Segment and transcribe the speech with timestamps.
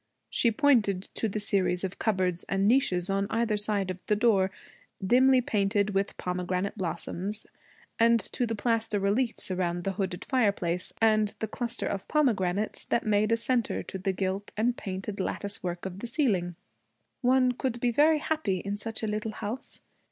[0.31, 4.49] She pointed to the series of cupboards and niches on either side of the door,
[4.99, 7.45] dimly painted with pomegranate blossoms,
[7.99, 13.05] and to the plaster reliefs around the hooded fireplace, and the cluster of pomegranates that
[13.05, 16.55] made a centre to the gilt and painted lattice work of the ceiling.
[17.21, 19.81] 'One could be very happy in such a little house.